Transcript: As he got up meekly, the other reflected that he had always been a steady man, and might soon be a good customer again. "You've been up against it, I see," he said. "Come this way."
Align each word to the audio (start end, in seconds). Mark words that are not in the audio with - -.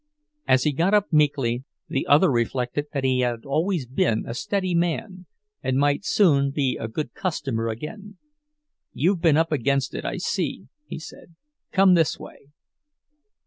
As 0.47 0.63
he 0.63 0.71
got 0.73 0.95
up 0.95 1.13
meekly, 1.13 1.63
the 1.87 2.07
other 2.07 2.31
reflected 2.31 2.87
that 2.91 3.03
he 3.03 3.19
had 3.19 3.45
always 3.45 3.85
been 3.85 4.25
a 4.25 4.33
steady 4.33 4.73
man, 4.73 5.27
and 5.61 5.77
might 5.77 6.05
soon 6.05 6.49
be 6.49 6.75
a 6.75 6.87
good 6.87 7.13
customer 7.13 7.67
again. 7.67 8.17
"You've 8.93 9.21
been 9.21 9.37
up 9.37 9.51
against 9.51 9.93
it, 9.93 10.03
I 10.03 10.17
see," 10.17 10.65
he 10.87 10.97
said. 10.97 11.35
"Come 11.71 11.93
this 11.93 12.17
way." 12.17 12.47